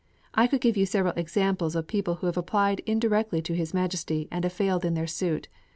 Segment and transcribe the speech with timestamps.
[0.33, 4.27] I could give you several examples of people who have applied indirectly to His Majesty
[4.31, 5.47] and have failed in their suit.